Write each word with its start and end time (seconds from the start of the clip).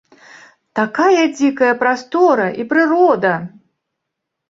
Такая 0.79 1.23
дзікая 1.37 1.71
прастора 1.83 2.51
і 2.63 2.69
прырода! 2.75 3.33